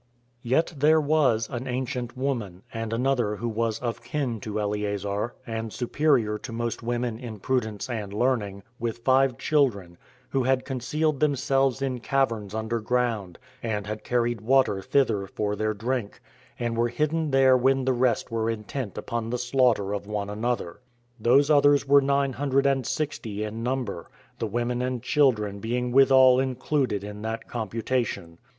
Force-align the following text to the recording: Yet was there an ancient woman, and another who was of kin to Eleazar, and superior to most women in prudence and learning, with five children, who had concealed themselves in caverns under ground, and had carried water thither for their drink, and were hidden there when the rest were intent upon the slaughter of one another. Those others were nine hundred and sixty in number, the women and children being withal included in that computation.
Yet 0.41 0.73
was 0.83 1.45
there 1.47 1.55
an 1.55 1.67
ancient 1.67 2.17
woman, 2.17 2.63
and 2.73 2.91
another 2.91 3.35
who 3.35 3.47
was 3.47 3.77
of 3.77 4.01
kin 4.01 4.39
to 4.39 4.59
Eleazar, 4.59 5.35
and 5.45 5.71
superior 5.71 6.39
to 6.39 6.51
most 6.51 6.81
women 6.81 7.19
in 7.19 7.37
prudence 7.39 7.87
and 7.87 8.11
learning, 8.11 8.63
with 8.79 9.03
five 9.05 9.37
children, 9.37 9.99
who 10.29 10.41
had 10.41 10.65
concealed 10.65 11.19
themselves 11.19 11.83
in 11.83 11.99
caverns 11.99 12.55
under 12.55 12.79
ground, 12.79 13.37
and 13.61 13.85
had 13.85 14.03
carried 14.03 14.41
water 14.41 14.81
thither 14.81 15.27
for 15.27 15.55
their 15.55 15.75
drink, 15.75 16.19
and 16.57 16.75
were 16.75 16.89
hidden 16.89 17.29
there 17.29 17.55
when 17.55 17.85
the 17.85 17.93
rest 17.93 18.31
were 18.31 18.49
intent 18.49 18.97
upon 18.97 19.29
the 19.29 19.37
slaughter 19.37 19.93
of 19.93 20.07
one 20.07 20.31
another. 20.31 20.79
Those 21.19 21.51
others 21.51 21.87
were 21.87 22.01
nine 22.01 22.33
hundred 22.33 22.65
and 22.65 22.87
sixty 22.87 23.43
in 23.43 23.61
number, 23.61 24.09
the 24.39 24.47
women 24.47 24.81
and 24.81 25.03
children 25.03 25.59
being 25.59 25.91
withal 25.91 26.39
included 26.39 27.03
in 27.03 27.21
that 27.21 27.47
computation. 27.47 28.39